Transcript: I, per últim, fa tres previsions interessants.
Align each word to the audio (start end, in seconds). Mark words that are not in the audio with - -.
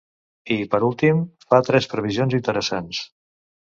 I, 0.55 0.57
per 0.71 0.79
últim, 0.87 1.21
fa 1.53 1.61
tres 1.71 1.91
previsions 1.95 2.39
interessants. 2.43 3.09